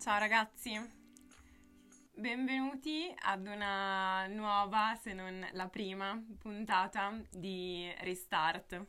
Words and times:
Ciao 0.00 0.16
ragazzi, 0.20 0.80
benvenuti 2.14 3.12
ad 3.16 3.48
una 3.48 4.28
nuova, 4.28 4.94
se 4.94 5.12
non 5.12 5.44
la 5.54 5.68
prima, 5.68 6.24
puntata 6.38 7.20
di 7.32 7.92
Restart. 7.98 8.86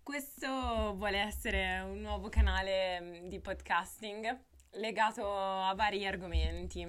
Questo 0.00 0.94
vuole 0.94 1.18
essere 1.18 1.80
un 1.80 2.02
nuovo 2.02 2.28
canale 2.28 3.22
di 3.24 3.40
podcasting 3.40 4.44
legato 4.74 5.28
a 5.28 5.74
vari 5.74 6.06
argomenti. 6.06 6.86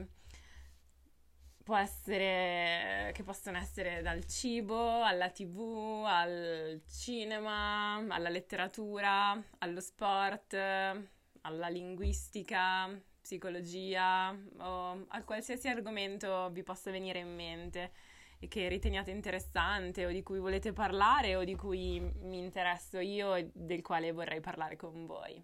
Può 1.63 1.75
essere 1.75 3.09
che 3.15 3.23
possono 3.23 3.57
essere 3.57 4.03
dal 4.03 4.27
cibo 4.27 5.03
alla 5.03 5.31
tv, 5.31 6.03
al 6.05 6.83
cinema, 6.87 7.95
alla 7.95 8.29
letteratura, 8.29 9.43
allo 9.57 9.81
sport, 9.81 10.53
alla 10.53 11.67
linguistica, 11.69 12.95
psicologia 13.23 14.37
o 14.57 15.05
a 15.07 15.23
qualsiasi 15.23 15.69
argomento 15.69 16.49
vi 16.51 16.61
possa 16.61 16.91
venire 16.91 17.19
in 17.19 17.33
mente 17.33 17.91
e 18.37 18.49
che 18.49 18.67
riteniate 18.67 19.11
interessante 19.11 20.05
o 20.05 20.11
di 20.11 20.21
cui 20.21 20.39
volete 20.39 20.73
parlare 20.73 21.37
o 21.37 21.45
di 21.45 21.55
cui 21.55 21.99
mi 21.99 22.37
interesso 22.37 22.99
io 22.99 23.33
e 23.35 23.49
del 23.53 23.81
quale 23.81 24.11
vorrei 24.11 24.41
parlare 24.41 24.75
con 24.75 25.05
voi. 25.05 25.41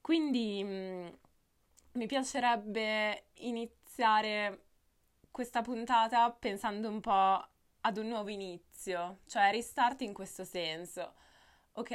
Quindi 0.00 0.64
mm, 0.64 1.08
mi 1.92 2.06
piacerebbe 2.06 3.26
iniziare 3.34 4.64
questa 5.30 5.62
puntata 5.62 6.32
pensando 6.32 6.88
un 6.88 7.00
po' 7.00 7.48
ad 7.82 7.96
un 7.96 8.08
nuovo 8.08 8.28
inizio, 8.28 9.20
cioè 9.26 9.52
restart 9.52 10.00
in 10.00 10.12
questo 10.12 10.44
senso. 10.44 11.14
Ok, 11.74 11.92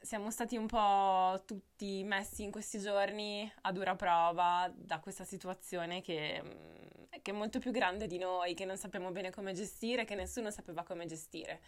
siamo 0.00 0.30
stati 0.30 0.56
un 0.56 0.66
po' 0.66 1.42
tutti 1.46 2.02
messi 2.04 2.42
in 2.42 2.50
questi 2.50 2.80
giorni 2.80 3.50
a 3.62 3.72
dura 3.72 3.94
prova 3.94 4.70
da 4.74 4.98
questa 4.98 5.24
situazione 5.24 6.00
che, 6.02 6.42
mm, 6.42 7.04
che, 7.22 7.30
è 7.30 7.32
molto 7.32 7.58
più 7.60 7.70
grande 7.70 8.08
di 8.08 8.18
noi, 8.18 8.54
che 8.54 8.64
non 8.64 8.76
sappiamo 8.76 9.10
bene 9.12 9.30
come 9.30 9.52
gestire, 9.52 10.04
che 10.04 10.16
nessuno 10.16 10.50
sapeva 10.50 10.82
come 10.82 11.06
gestire, 11.06 11.62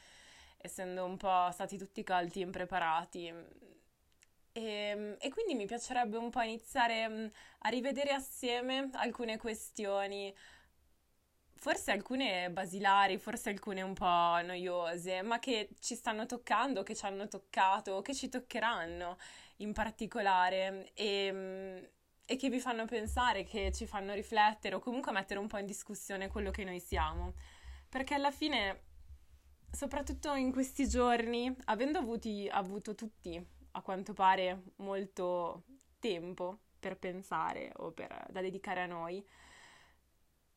essendo 0.59 1.05
un 1.05 1.17
po' 1.17 1.49
stati 1.53 1.79
tutti 1.79 2.03
colti 2.03 2.41
e 2.41 2.43
impreparati. 2.43 3.33
E, 4.53 4.63
ehm, 4.63 5.17
e, 5.21 5.31
quindi 5.31 5.55
mi 5.55 5.67
piacerebbe 5.67 6.17
un 6.17 6.31
po' 6.31 6.41
iniziare 6.41 7.09
mm, 7.09 7.27
a 7.61 7.69
rivedere 7.69 8.11
assieme 8.13 8.91
alcune 8.95 9.37
questioni, 9.39 10.35
forse 11.57 11.91
alcune 11.93 12.51
basilari, 12.51 13.19
forse 13.19 13.51
alcune 13.51 13.83
un 13.83 13.95
po' 13.95 14.41
noiose, 14.43 15.23
ma 15.23 15.39
che 15.39 15.71
ci 15.81 15.95
stanno 15.95 16.27
toccando, 16.27 16.83
che 16.83 16.95
ci 16.95 17.05
hanno 17.07 17.29
toccato, 17.29 18.03
che 18.03 18.15
ci 18.15 18.29
toccheranno 18.29 19.17
in 19.59 19.73
particolare 19.73 20.91
e, 20.95 21.31
mm, 21.33 21.85
e 22.27 22.37
che 22.37 22.49
vi 22.49 22.61
fanno 22.61 22.85
pensare, 22.87 23.45
che 23.45 23.73
ci 23.73 23.87
fanno 23.87 24.15
riflettere 24.15 24.75
o 24.75 24.81
comunque 24.81 25.13
mettere 25.13 25.41
un 25.41 25.47
po' 25.47 25.59
in 25.59 25.67
discussione 25.67 26.29
quello 26.29 26.51
che 26.51 26.65
noi 26.65 26.81
siamo. 26.81 27.35
Perché 27.89 28.15
alla 28.15 28.31
fine, 28.31 28.83
soprattutto 29.71 30.35
in 30.35 30.53
questi 30.53 30.89
giorni, 30.89 31.55
avendo 31.67 31.99
avuti, 31.99 32.49
avuto 32.51 32.95
tutti, 32.95 33.43
a 33.73 33.83
quanto 33.83 34.13
pare, 34.13 34.63
molto 34.77 35.65
tempo 35.99 36.59
per 36.79 36.99
pensare 36.99 37.73
o 37.77 37.93
per, 37.93 38.27
da 38.31 38.41
dedicare 38.41 38.83
a 38.83 38.87
noi, 38.87 39.25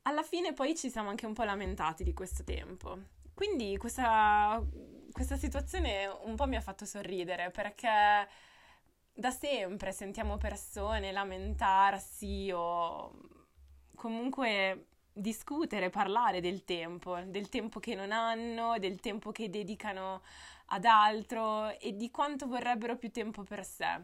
alla 0.08 0.24
fine 0.24 0.54
poi 0.54 0.76
ci 0.76 0.90
siamo 0.90 1.10
anche 1.10 1.26
un 1.26 1.34
po' 1.34 1.44
lamentati 1.44 2.04
di 2.04 2.14
questo 2.14 2.44
tempo. 2.44 2.98
Quindi 3.34 3.78
questa, 3.78 4.64
questa 5.12 5.36
situazione 5.36 6.08
un 6.08 6.36
po' 6.36 6.48
mi 6.48 6.56
ha 6.56 6.62
fatto 6.62 6.86
sorridere 6.86 7.52
perché 7.52 8.28
da 9.14 9.32
sempre 9.32 9.92
sentiamo 9.92 10.38
persone 10.38 11.12
lamentarsi 11.12 12.50
o 12.54 13.12
comunque 13.96 14.88
discutere, 15.12 15.90
parlare 15.90 16.40
del 16.40 16.64
tempo, 16.64 17.20
del 17.26 17.50
tempo 17.50 17.80
che 17.80 17.94
non 17.94 18.12
hanno, 18.12 18.80
del 18.80 19.00
tempo 19.00 19.32
che 19.32 19.50
dedicano 19.50 20.22
ad 20.68 20.86
altro 20.86 21.78
e 21.80 21.96
di 21.96 22.10
quanto 22.12 22.48
vorrebbero 22.48 22.96
più 22.98 23.12
tempo 23.12 23.44
per 23.44 23.66
sé. 23.66 24.02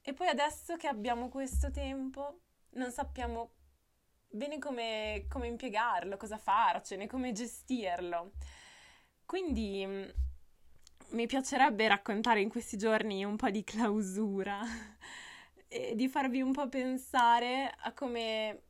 E 0.00 0.14
poi 0.14 0.28
adesso 0.28 0.76
che 0.76 0.86
abbiamo 0.86 1.28
questo 1.28 1.70
tempo 1.70 2.40
non 2.72 2.90
sappiamo 2.92 3.50
bene 4.30 4.58
come, 4.58 5.26
come 5.28 5.48
impiegarlo, 5.48 6.16
cosa 6.16 6.38
farcene, 6.38 7.06
come 7.06 7.32
gestirlo. 7.32 8.32
Quindi 9.26 9.84
mm, 9.86 10.08
mi 11.10 11.26
piacerebbe 11.26 11.88
raccontare 11.88 12.40
in 12.40 12.48
questi 12.48 12.76
giorni 12.76 13.24
un 13.24 13.36
po' 13.36 13.50
di 13.50 13.64
clausura 13.64 14.60
e 15.68 15.94
di 15.94 16.08
farvi 16.08 16.40
un 16.40 16.52
po' 16.52 16.68
pensare 16.68 17.72
a 17.82 17.92
come 17.92 18.62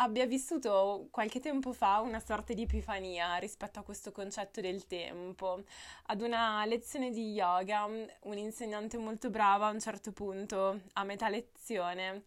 abbia 0.00 0.26
vissuto 0.26 1.08
qualche 1.10 1.40
tempo 1.40 1.72
fa 1.72 2.00
una 2.00 2.20
sorta 2.20 2.54
di 2.54 2.62
epifania 2.62 3.36
rispetto 3.36 3.80
a 3.80 3.82
questo 3.82 4.12
concetto 4.12 4.60
del 4.60 4.86
tempo. 4.86 5.64
Ad 6.06 6.22
una 6.22 6.64
lezione 6.64 7.10
di 7.10 7.32
yoga, 7.32 7.86
un'insegnante 8.22 8.96
molto 8.98 9.30
brava 9.30 9.66
a 9.66 9.70
un 9.70 9.80
certo 9.80 10.12
punto, 10.12 10.80
a 10.94 11.04
metà 11.04 11.28
lezione, 11.28 12.24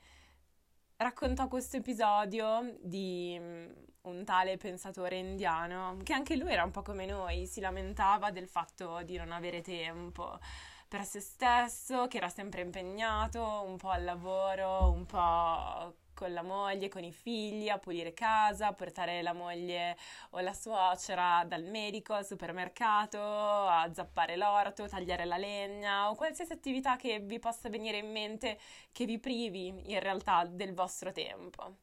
raccontò 1.03 1.47
questo 1.47 1.77
episodio 1.77 2.77
di 2.81 3.37
mm, 3.39 3.71
un 4.03 4.23
tale 4.25 4.57
pensatore 4.57 5.17
indiano 5.17 5.97
che 6.03 6.13
anche 6.13 6.35
lui 6.35 6.51
era 6.51 6.63
un 6.63 6.71
po' 6.71 6.81
come 6.81 7.05
noi, 7.05 7.45
si 7.45 7.61
lamentava 7.61 8.31
del 8.31 8.47
fatto 8.47 9.01
di 9.03 9.17
non 9.17 9.31
avere 9.31 9.61
tempo 9.61 10.39
per 10.87 11.05
se 11.05 11.19
stesso, 11.19 12.07
che 12.07 12.17
era 12.17 12.29
sempre 12.29 12.61
impegnato 12.61 13.63
un 13.65 13.77
po' 13.77 13.89
al 13.89 14.03
lavoro, 14.03 14.91
un 14.91 15.05
po' 15.05 15.95
con 16.13 16.33
la 16.33 16.41
moglie, 16.41 16.89
con 16.89 17.03
i 17.03 17.11
figli, 17.11 17.69
a 17.69 17.77
pulire 17.77 18.13
casa, 18.13 18.67
a 18.67 18.73
portare 18.73 19.21
la 19.21 19.33
moglie 19.33 19.97
o 20.31 20.39
la 20.39 20.53
suocera 20.53 21.43
dal 21.45 21.63
medico 21.63 22.13
al 22.13 22.25
supermercato, 22.25 23.19
a 23.19 23.89
zappare 23.93 24.35
l'orto, 24.35 24.87
tagliare 24.87 25.25
la 25.25 25.37
legna 25.37 26.09
o 26.09 26.15
qualsiasi 26.15 26.53
attività 26.53 26.95
che 26.95 27.19
vi 27.19 27.39
possa 27.39 27.69
venire 27.69 27.97
in 27.97 28.11
mente 28.11 28.59
che 28.91 29.05
vi 29.05 29.19
privi 29.19 29.67
in 29.91 29.99
realtà 29.99 30.45
del 30.45 30.73
vostro 30.73 31.11
tempo. 31.11 31.77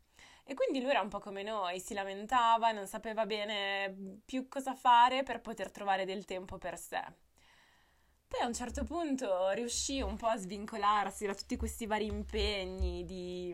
E 0.45 0.55
quindi 0.55 0.81
lui 0.81 0.91
era 0.91 1.01
un 1.01 1.09
po' 1.09 1.21
come 1.21 1.43
noi, 1.45 1.79
si 1.79 1.95
lamentava, 1.95 2.73
non 2.73 2.87
sapeva 2.87 3.25
bene 3.25 4.21
più 4.25 4.49
cosa 4.49 4.75
fare 4.75 5.23
per 5.23 5.41
poter 5.41 5.71
trovare 5.71 6.05
del 6.05 6.25
tempo 6.25 6.59
per 6.59 6.77
sé. 6.77 7.01
Poi 8.27 8.41
a 8.41 8.47
un 8.47 8.55
certo 8.55 8.85
punto 8.85 9.51
riuscì 9.51 10.01
un 10.01 10.17
po' 10.17 10.27
a 10.27 10.37
svincolarsi 10.37 11.27
da 11.27 11.35
tutti 11.35 11.57
questi 11.57 11.87
vari 11.87 12.07
impegni 12.07 13.05
di 13.05 13.53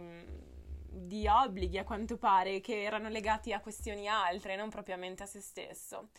di 1.17 1.27
obblighi 1.29 1.79
a 1.79 1.85
quanto 1.85 2.17
pare 2.19 2.61
che 2.61 2.83
erano 2.83 3.09
legati 3.09 3.53
a 3.53 3.61
questioni 3.61 4.09
altre, 4.09 4.57
non 4.57 4.69
propriamente 4.69 5.23
a 5.23 5.27
se 5.27 5.41
stesso. 5.41 6.11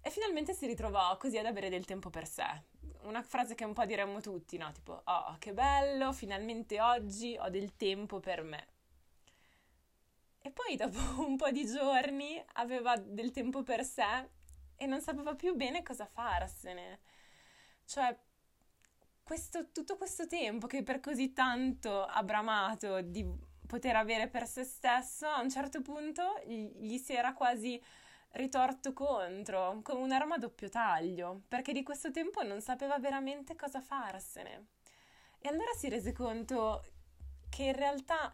E 0.00 0.10
finalmente 0.10 0.52
si 0.54 0.66
ritrovò 0.66 1.16
così 1.16 1.38
ad 1.38 1.46
avere 1.46 1.68
del 1.68 1.84
tempo 1.84 2.10
per 2.10 2.26
sé. 2.26 2.62
Una 3.02 3.22
frase 3.22 3.54
che 3.54 3.64
un 3.64 3.72
po' 3.72 3.84
diremmo 3.84 4.20
tutti, 4.20 4.56
no? 4.56 4.70
Tipo, 4.72 5.02
oh, 5.04 5.36
che 5.38 5.52
bello, 5.52 6.12
finalmente 6.12 6.80
oggi 6.80 7.36
ho 7.38 7.48
del 7.48 7.76
tempo 7.76 8.20
per 8.20 8.42
me. 8.42 8.68
E 10.40 10.50
poi 10.50 10.76
dopo 10.76 10.98
un 11.24 11.36
po' 11.36 11.50
di 11.50 11.66
giorni 11.66 12.42
aveva 12.54 12.96
del 12.96 13.30
tempo 13.30 13.62
per 13.62 13.84
sé 13.84 14.28
e 14.76 14.86
non 14.86 15.00
sapeva 15.00 15.34
più 15.34 15.54
bene 15.54 15.82
cosa 15.82 16.06
farsene. 16.06 17.00
Cioè, 17.86 18.16
questo, 19.22 19.70
tutto 19.72 19.96
questo 19.96 20.26
tempo 20.26 20.66
che 20.66 20.82
per 20.82 21.00
così 21.00 21.32
tanto 21.32 22.04
ha 22.04 22.22
bramato 22.22 23.00
di 23.00 23.26
poter 23.74 23.96
avere 23.96 24.28
per 24.28 24.46
se 24.46 24.62
stesso, 24.62 25.26
a 25.26 25.40
un 25.40 25.50
certo 25.50 25.82
punto 25.82 26.40
gli 26.46 26.96
si 26.96 27.12
era 27.12 27.32
quasi 27.32 27.82
ritorto 28.34 28.92
contro, 28.92 29.80
come 29.82 30.00
un'arma 30.00 30.36
a 30.36 30.38
doppio 30.38 30.68
taglio, 30.68 31.42
perché 31.48 31.72
di 31.72 31.82
questo 31.82 32.12
tempo 32.12 32.44
non 32.44 32.60
sapeva 32.60 33.00
veramente 33.00 33.56
cosa 33.56 33.80
farsene. 33.80 34.68
E 35.40 35.48
allora 35.48 35.72
si 35.76 35.88
rese 35.88 36.12
conto 36.12 36.84
che 37.50 37.64
in 37.64 37.72
realtà 37.72 38.32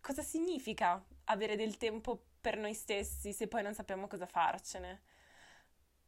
cosa 0.00 0.22
significa 0.22 1.00
avere 1.26 1.54
del 1.54 1.76
tempo 1.76 2.24
per 2.40 2.56
noi 2.56 2.74
stessi 2.74 3.32
se 3.32 3.46
poi 3.46 3.62
non 3.62 3.74
sappiamo 3.74 4.08
cosa 4.08 4.26
farcene? 4.26 5.02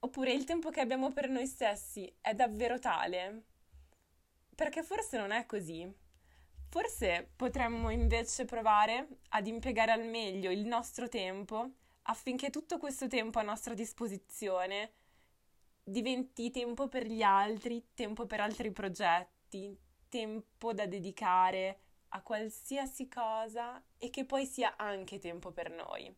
Oppure 0.00 0.32
il 0.32 0.42
tempo 0.42 0.70
che 0.70 0.80
abbiamo 0.80 1.12
per 1.12 1.28
noi 1.28 1.46
stessi 1.46 2.12
è 2.20 2.34
davvero 2.34 2.80
tale? 2.80 3.44
Perché 4.56 4.82
forse 4.82 5.16
non 5.16 5.30
è 5.30 5.46
così. 5.46 6.06
Forse 6.70 7.30
potremmo 7.34 7.88
invece 7.88 8.44
provare 8.44 9.08
ad 9.30 9.46
impiegare 9.46 9.92
al 9.92 10.04
meglio 10.04 10.50
il 10.50 10.66
nostro 10.66 11.08
tempo 11.08 11.70
affinché 12.02 12.50
tutto 12.50 12.76
questo 12.76 13.06
tempo 13.06 13.38
a 13.38 13.42
nostra 13.42 13.72
disposizione 13.72 14.92
diventi 15.82 16.50
tempo 16.50 16.86
per 16.88 17.06
gli 17.06 17.22
altri, 17.22 17.88
tempo 17.94 18.26
per 18.26 18.40
altri 18.40 18.70
progetti, 18.70 19.74
tempo 20.10 20.74
da 20.74 20.86
dedicare 20.86 21.80
a 22.08 22.20
qualsiasi 22.20 23.08
cosa 23.08 23.82
e 23.96 24.10
che 24.10 24.26
poi 24.26 24.44
sia 24.44 24.76
anche 24.76 25.18
tempo 25.18 25.50
per 25.50 25.70
noi. 25.70 26.14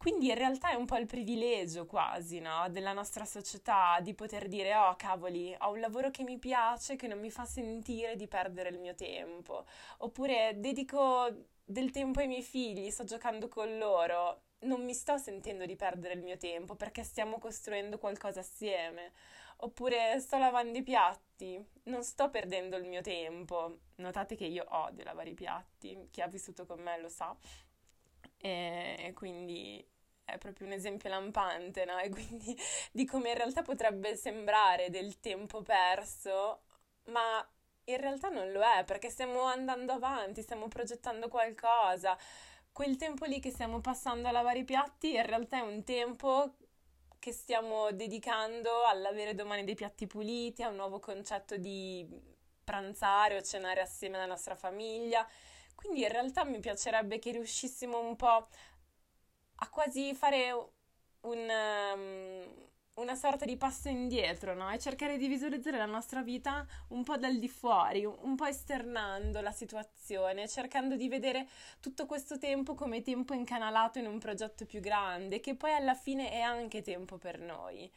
Quindi 0.00 0.28
in 0.28 0.34
realtà 0.34 0.70
è 0.70 0.76
un 0.76 0.86
po' 0.86 0.96
il 0.96 1.04
privilegio 1.04 1.84
quasi, 1.84 2.40
no? 2.40 2.70
Della 2.70 2.94
nostra 2.94 3.26
società 3.26 3.98
di 4.00 4.14
poter 4.14 4.48
dire, 4.48 4.74
oh 4.74 4.96
cavoli, 4.96 5.54
ho 5.58 5.72
un 5.72 5.78
lavoro 5.78 6.10
che 6.10 6.22
mi 6.22 6.38
piace, 6.38 6.96
che 6.96 7.06
non 7.06 7.18
mi 7.20 7.30
fa 7.30 7.44
sentire 7.44 8.16
di 8.16 8.26
perdere 8.26 8.70
il 8.70 8.78
mio 8.78 8.94
tempo. 8.94 9.66
Oppure 9.98 10.54
dedico 10.56 11.28
del 11.62 11.90
tempo 11.90 12.20
ai 12.20 12.28
miei 12.28 12.42
figli, 12.42 12.88
sto 12.88 13.04
giocando 13.04 13.48
con 13.48 13.76
loro, 13.76 14.44
non 14.60 14.82
mi 14.82 14.94
sto 14.94 15.18
sentendo 15.18 15.66
di 15.66 15.76
perdere 15.76 16.14
il 16.14 16.22
mio 16.22 16.38
tempo 16.38 16.76
perché 16.76 17.02
stiamo 17.02 17.38
costruendo 17.38 17.98
qualcosa 17.98 18.40
assieme. 18.40 19.12
Oppure 19.62 20.18
sto 20.20 20.38
lavando 20.38 20.78
i 20.78 20.82
piatti, 20.82 21.62
non 21.84 22.02
sto 22.04 22.30
perdendo 22.30 22.78
il 22.78 22.84
mio 22.86 23.02
tempo. 23.02 23.80
Notate 23.96 24.34
che 24.34 24.46
io 24.46 24.64
odio 24.66 25.04
lavare 25.04 25.28
i 25.28 25.34
piatti, 25.34 26.08
chi 26.10 26.22
ha 26.22 26.26
vissuto 26.26 26.64
con 26.64 26.80
me 26.80 26.98
lo 26.98 27.10
sa. 27.10 27.36
E 28.42 29.12
quindi 29.14 29.84
è 30.24 30.38
proprio 30.38 30.66
un 30.66 30.72
esempio 30.72 31.08
lampante, 31.08 31.84
no? 31.84 31.98
E 32.00 32.08
quindi 32.10 32.56
di 32.92 33.04
come 33.04 33.30
in 33.30 33.36
realtà 33.36 33.62
potrebbe 33.62 34.16
sembrare 34.16 34.90
del 34.90 35.20
tempo 35.20 35.62
perso, 35.62 36.62
ma 37.06 37.46
in 37.84 37.96
realtà 37.98 38.28
non 38.28 38.50
lo 38.52 38.62
è 38.62 38.84
perché 38.84 39.10
stiamo 39.10 39.42
andando 39.42 39.92
avanti, 39.92 40.42
stiamo 40.42 40.68
progettando 40.68 41.28
qualcosa. 41.28 42.16
Quel 42.72 42.96
tempo 42.96 43.24
lì 43.26 43.40
che 43.40 43.50
stiamo 43.50 43.80
passando 43.80 44.28
a 44.28 44.30
lavare 44.30 44.60
i 44.60 44.64
piatti 44.64 45.14
in 45.14 45.26
realtà 45.26 45.58
è 45.58 45.60
un 45.60 45.82
tempo 45.84 46.54
che 47.18 47.32
stiamo 47.32 47.90
dedicando 47.92 48.84
all'avere 48.86 49.34
domani 49.34 49.64
dei 49.64 49.74
piatti 49.74 50.06
puliti, 50.06 50.62
a 50.62 50.68
un 50.68 50.76
nuovo 50.76 50.98
concetto 51.00 51.56
di 51.58 52.06
pranzare 52.64 53.36
o 53.36 53.42
cenare 53.42 53.80
assieme 53.82 54.16
alla 54.16 54.26
nostra 54.26 54.54
famiglia. 54.54 55.26
Quindi 55.80 56.02
in 56.02 56.08
realtà 56.08 56.44
mi 56.44 56.60
piacerebbe 56.60 57.18
che 57.18 57.32
riuscissimo 57.32 57.98
un 57.98 58.14
po' 58.14 58.48
a 59.62 59.68
quasi 59.70 60.14
fare 60.14 60.52
un, 61.22 61.48
um, 61.94 62.68
una 62.94 63.14
sorta 63.14 63.46
di 63.46 63.56
passo 63.56 63.88
indietro, 63.88 64.54
no? 64.54 64.70
E 64.70 64.78
cercare 64.78 65.16
di 65.16 65.26
visualizzare 65.26 65.78
la 65.78 65.86
nostra 65.86 66.22
vita 66.22 66.66
un 66.88 67.02
po' 67.02 67.16
dal 67.16 67.38
di 67.38 67.48
fuori, 67.48 68.04
un 68.04 68.36
po' 68.36 68.44
esternando 68.44 69.40
la 69.40 69.52
situazione, 69.52 70.48
cercando 70.48 70.96
di 70.96 71.08
vedere 71.08 71.48
tutto 71.80 72.04
questo 72.04 72.36
tempo 72.36 72.74
come 72.74 73.00
tempo 73.00 73.32
incanalato 73.32 73.98
in 73.98 74.06
un 74.06 74.18
progetto 74.18 74.66
più 74.66 74.80
grande, 74.80 75.40
che 75.40 75.56
poi 75.56 75.72
alla 75.72 75.94
fine 75.94 76.30
è 76.30 76.40
anche 76.40 76.82
tempo 76.82 77.16
per 77.16 77.38
noi. 77.38 77.90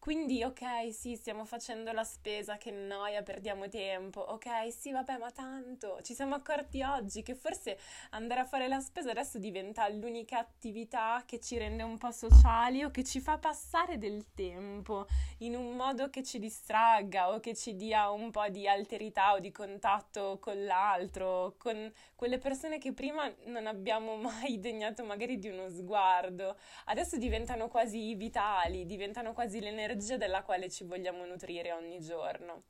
Quindi, 0.00 0.42
ok, 0.42 0.94
sì, 0.94 1.14
stiamo 1.14 1.44
facendo 1.44 1.92
la 1.92 2.04
spesa, 2.04 2.56
che 2.56 2.70
noia, 2.70 3.22
perdiamo 3.22 3.68
tempo. 3.68 4.20
Ok, 4.20 4.72
sì, 4.72 4.92
vabbè, 4.92 5.18
ma 5.18 5.30
tanto 5.30 6.00
ci 6.00 6.14
siamo 6.14 6.34
accorti 6.34 6.80
oggi 6.80 7.22
che 7.22 7.34
forse 7.34 7.78
andare 8.12 8.40
a 8.40 8.46
fare 8.46 8.66
la 8.66 8.80
spesa 8.80 9.10
adesso 9.10 9.38
diventa 9.38 9.86
l'unica 9.90 10.38
attività 10.38 11.22
che 11.26 11.38
ci 11.38 11.58
rende 11.58 11.82
un 11.82 11.98
po' 11.98 12.12
sociali 12.12 12.82
o 12.82 12.90
che 12.90 13.04
ci 13.04 13.20
fa 13.20 13.36
passare 13.36 13.98
del 13.98 14.32
tempo 14.32 15.06
in 15.40 15.54
un 15.54 15.76
modo 15.76 16.08
che 16.08 16.22
ci 16.22 16.38
distragga 16.38 17.30
o 17.34 17.38
che 17.38 17.54
ci 17.54 17.76
dia 17.76 18.08
un 18.10 18.30
po' 18.30 18.48
di 18.48 18.66
alterità 18.66 19.34
o 19.34 19.38
di 19.38 19.52
contatto 19.52 20.38
con 20.40 20.64
l'altro, 20.64 21.56
con 21.58 21.92
quelle 22.16 22.38
persone 22.38 22.78
che 22.78 22.94
prima 22.94 23.30
non 23.46 23.66
abbiamo 23.66 24.16
mai 24.16 24.58
degnato 24.60 25.04
magari 25.04 25.38
di 25.38 25.48
uno 25.48 25.68
sguardo. 25.68 26.56
Adesso 26.86 27.18
diventano 27.18 27.68
quasi 27.68 28.14
vitali, 28.14 28.86
diventano 28.86 29.34
quasi 29.34 29.60
l'energia 29.60 29.88
l'energia 29.90 30.16
della 30.16 30.42
quale 30.42 30.70
ci 30.70 30.84
vogliamo 30.84 31.24
nutrire 31.24 31.72
ogni 31.72 32.00
giorno. 32.00 32.64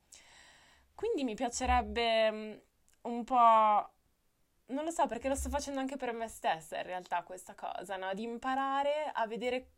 Quindi 0.94 1.24
mi 1.24 1.34
piacerebbe 1.34 2.30
mm, 2.30 2.52
un 3.02 3.24
po'... 3.24 3.90
Non 4.66 4.84
lo 4.84 4.90
so 4.90 5.06
perché 5.06 5.28
lo 5.28 5.34
sto 5.34 5.48
facendo 5.48 5.80
anche 5.80 5.96
per 5.96 6.12
me 6.12 6.28
stessa 6.28 6.76
in 6.76 6.84
realtà 6.84 7.22
questa 7.22 7.54
cosa, 7.54 7.96
no? 7.96 8.12
Di 8.14 8.22
imparare 8.22 9.10
a 9.12 9.26
vedere 9.26 9.72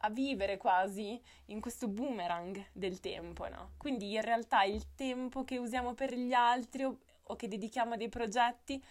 a 0.00 0.10
vivere 0.10 0.58
quasi 0.58 1.18
in 1.46 1.60
questo 1.60 1.88
boomerang 1.88 2.66
del 2.72 3.00
tempo, 3.00 3.48
no? 3.48 3.72
Quindi 3.78 4.12
in 4.12 4.22
realtà 4.22 4.64
il 4.64 4.94
tempo 4.94 5.44
che 5.44 5.56
usiamo 5.56 5.94
per 5.94 6.14
gli 6.14 6.32
altri 6.32 6.84
o, 6.84 6.98
o, 7.22 7.36
che 7.36 7.48
dedichiamo 7.48 7.94
a 7.94 7.96
dei 7.96 8.08
progetti, 8.08 8.82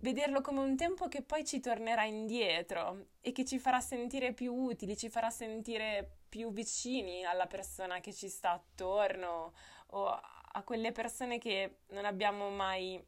vederlo 0.00 0.40
come 0.40 0.60
un 0.60 0.74
tempo 0.74 1.06
che 1.06 1.22
poi 1.22 1.44
ci 1.44 1.60
tornerà 1.60 2.04
indietro 2.04 3.08
e 3.20 3.30
che 3.32 3.44
ci 3.44 3.58
farà 3.58 3.80
sentire 3.80 4.32
più 4.32 4.52
utili, 4.54 4.96
ci 4.96 5.08
farà 5.08 5.30
sentire 5.30 6.23
più 6.34 6.50
vicini 6.50 7.24
alla 7.24 7.46
persona 7.46 8.00
che 8.00 8.12
ci 8.12 8.28
sta 8.28 8.50
attorno 8.50 9.52
o 9.90 10.08
a 10.08 10.62
quelle 10.64 10.90
persone 10.90 11.38
che 11.38 11.82
non 11.90 12.04
abbiamo 12.04 12.50
mai 12.50 13.00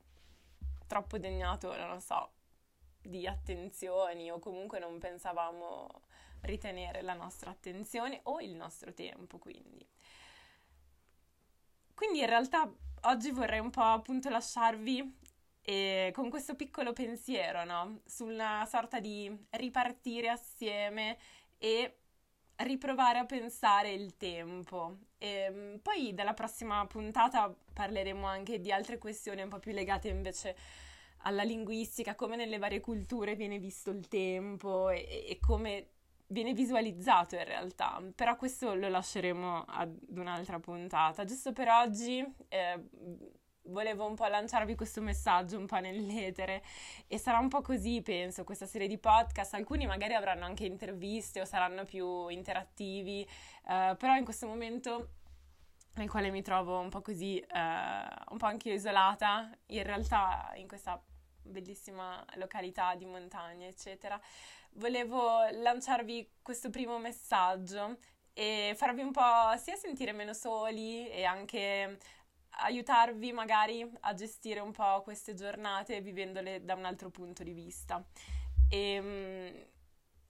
troppo 0.86 1.18
degnato, 1.18 1.76
non 1.76 2.00
so, 2.00 2.30
di 3.02 3.26
attenzioni 3.26 4.30
o 4.30 4.38
comunque 4.38 4.78
non 4.78 5.00
pensavamo 5.00 6.02
ritenere 6.42 7.02
la 7.02 7.14
nostra 7.14 7.50
attenzione 7.50 8.20
o 8.24 8.40
il 8.40 8.54
nostro 8.54 8.94
tempo, 8.94 9.38
quindi. 9.38 9.84
Quindi 11.96 12.20
in 12.20 12.26
realtà 12.26 12.72
oggi 13.02 13.32
vorrei 13.32 13.58
un 13.58 13.70
po' 13.70 13.82
appunto 13.82 14.28
lasciarvi 14.28 15.18
eh, 15.62 16.12
con 16.14 16.30
questo 16.30 16.54
piccolo 16.54 16.92
pensiero, 16.92 17.64
no? 17.64 18.02
Su 18.04 18.24
una 18.24 18.64
sorta 18.66 19.00
di 19.00 19.36
ripartire 19.50 20.28
assieme 20.28 21.18
e 21.58 22.02
riprovare 22.58 23.18
a 23.18 23.24
pensare 23.24 23.92
il 23.92 24.16
tempo. 24.16 24.98
E 25.18 25.28
ehm, 25.28 25.78
poi 25.82 26.14
dalla 26.14 26.34
prossima 26.34 26.84
puntata 26.86 27.54
parleremo 27.72 28.26
anche 28.26 28.60
di 28.60 28.72
altre 28.72 28.98
questioni 28.98 29.42
un 29.42 29.48
po' 29.48 29.58
più 29.58 29.72
legate 29.72 30.08
invece 30.08 30.56
alla 31.18 31.42
linguistica, 31.42 32.14
come 32.14 32.36
nelle 32.36 32.58
varie 32.58 32.80
culture 32.80 33.34
viene 33.34 33.58
visto 33.58 33.90
il 33.90 34.06
tempo 34.08 34.90
e, 34.90 35.26
e 35.28 35.38
come 35.40 35.90
viene 36.28 36.52
visualizzato 36.54 37.36
in 37.36 37.44
realtà, 37.44 38.02
però 38.14 38.36
questo 38.36 38.74
lo 38.74 38.88
lasceremo 38.88 39.64
ad 39.66 39.96
un'altra 40.10 40.58
puntata. 40.58 41.24
Giusto 41.24 41.52
per 41.52 41.68
oggi 41.68 42.24
eh, 42.48 42.88
volevo 43.66 44.06
un 44.06 44.14
po' 44.14 44.26
lanciarvi 44.26 44.74
questo 44.74 45.00
messaggio 45.00 45.58
un 45.58 45.66
po' 45.66 45.78
nell'etere 45.78 46.62
e 47.06 47.18
sarà 47.18 47.38
un 47.38 47.48
po' 47.48 47.62
così, 47.62 48.02
penso, 48.02 48.44
questa 48.44 48.66
serie 48.66 48.88
di 48.88 48.98
podcast. 48.98 49.54
Alcuni 49.54 49.86
magari 49.86 50.14
avranno 50.14 50.44
anche 50.44 50.64
interviste 50.64 51.40
o 51.40 51.44
saranno 51.44 51.84
più 51.84 52.28
interattivi, 52.28 53.26
uh, 53.64 53.96
però 53.96 54.16
in 54.16 54.24
questo 54.24 54.46
momento 54.46 55.10
nel 55.94 56.10
quale 56.10 56.30
mi 56.30 56.42
trovo 56.42 56.78
un 56.78 56.90
po' 56.90 57.00
così, 57.00 57.42
uh, 57.42 58.32
un 58.32 58.38
po' 58.38 58.46
anche 58.46 58.72
isolata, 58.72 59.50
in 59.66 59.82
realtà 59.82 60.52
in 60.56 60.68
questa 60.68 61.02
bellissima 61.42 62.22
località 62.34 62.94
di 62.94 63.04
montagna, 63.04 63.66
eccetera, 63.66 64.20
volevo 64.74 65.46
lanciarvi 65.50 66.32
questo 66.42 66.70
primo 66.70 66.98
messaggio 66.98 67.98
e 68.34 68.74
farvi 68.76 69.00
un 69.00 69.12
po' 69.12 69.56
sia 69.56 69.76
sentire 69.76 70.12
meno 70.12 70.34
soli 70.34 71.08
e 71.08 71.24
anche 71.24 71.98
aiutarvi 72.58 73.32
magari 73.32 73.88
a 74.00 74.14
gestire 74.14 74.60
un 74.60 74.72
po' 74.72 75.02
queste 75.02 75.34
giornate 75.34 76.00
vivendole 76.00 76.64
da 76.64 76.74
un 76.74 76.84
altro 76.84 77.10
punto 77.10 77.42
di 77.42 77.52
vista. 77.52 78.04
E 78.68 78.78
ehm, 78.78 79.52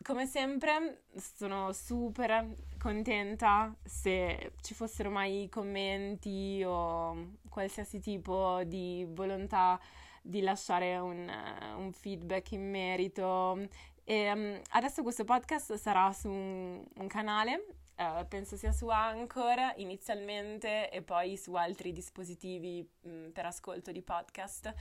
come 0.03 0.27
sempre 0.27 1.03
sono 1.17 1.73
super 1.73 2.47
contenta 2.79 3.75
se 3.83 4.53
ci 4.61 4.75
fossero 4.75 5.11
mai 5.11 5.49
commenti 5.51 6.63
o 6.65 7.39
qualsiasi 7.49 7.99
tipo 7.99 8.63
di 8.65 9.05
volontà 9.09 9.81
di 10.23 10.43
lasciare 10.43 10.97
un, 10.99 11.29
un 11.77 11.93
feedback 11.93 12.53
in 12.53 12.71
merito. 12.71 13.59
E, 14.05 14.33
um, 14.33 14.61
adesso 14.71 15.03
questo 15.03 15.25
podcast 15.25 15.75
sarà 15.75 16.13
su 16.13 16.29
un, 16.29 16.85
un 16.95 17.07
canale 17.09 17.67
Uh, 17.97 18.29
penso 18.29 18.57
sia 18.57 18.73
su 18.73 18.89
Anchor 18.89 19.73
inizialmente 19.77 20.91
e 20.91 21.01
poi 21.01 21.39
su 21.39 21.55
altri 21.55 21.93
dispositivi 21.93 22.87
mh, 23.01 23.09
mm, 23.09 23.31
per 23.31 23.47
ascolto 23.47 23.91
di 23.91 24.03
podcast. 24.03 24.75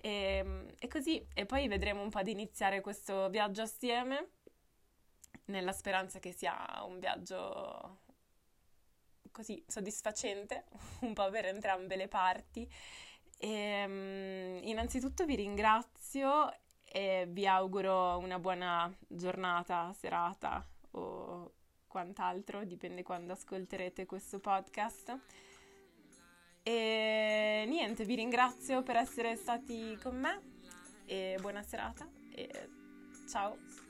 E, 0.00 0.10
ehm, 0.10 0.66
e, 0.78 0.88
così, 0.88 1.26
e 1.34 1.44
poi 1.44 1.68
vedremo 1.68 2.00
un 2.00 2.08
po' 2.08 2.22
di 2.22 2.30
iniziare 2.30 2.80
questo 2.80 3.28
viaggio 3.28 3.62
assieme, 3.62 4.30
nella 5.46 5.72
speranza 5.72 6.18
che 6.18 6.32
sia 6.32 6.82
un 6.86 6.98
viaggio 6.98 8.00
così 9.30 9.62
soddisfacente, 9.66 10.64
un 11.02 11.12
po' 11.12 11.28
per 11.28 11.46
entrambe 11.46 11.96
le 11.96 12.08
parti. 12.08 12.66
E, 13.38 13.84
um, 13.84 14.60
innanzitutto 14.62 15.26
vi 15.26 15.34
ringrazio 15.34 16.50
e 16.84 17.26
vi 17.28 17.46
auguro 17.46 18.16
una 18.16 18.38
buona 18.38 18.90
giornata, 19.06 19.92
serata 19.92 20.66
o 20.92 21.52
quant'altro, 21.86 22.64
dipende 22.64 23.02
quando 23.02 23.32
ascolterete 23.32 24.06
questo 24.06 24.38
podcast. 24.38 25.18
E 26.62 27.64
niente, 27.68 28.04
vi 28.04 28.16
ringrazio 28.16 28.82
per 28.82 28.96
essere 28.96 29.36
stati 29.36 29.96
con 30.02 30.18
me 30.18 30.40
e 31.04 31.38
buona 31.40 31.62
serata 31.62 32.08
e 32.30 32.68
ciao! 33.28 33.85